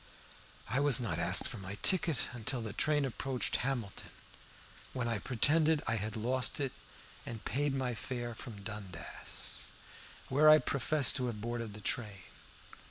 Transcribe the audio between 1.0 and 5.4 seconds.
asked for my ticket until the train approached Hamilton, when I